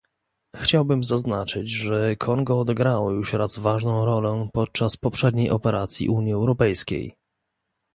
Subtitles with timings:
[0.55, 7.13] Chciałbym zaznaczyć, że Kongo odegrało już raz ważną rolę podczas poprzedniej operacji Unii Europejskiej